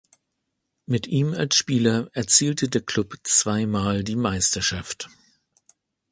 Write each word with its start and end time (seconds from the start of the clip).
Mit 0.87 1.05
ihm 1.05 1.35
als 1.35 1.55
Spieler 1.55 2.09
erzielte 2.13 2.67
der 2.69 2.81
Club 2.81 3.17
zwei 3.21 3.67
Mal 3.67 4.03
die 4.03 4.15
Meisterschaft. 4.15 5.09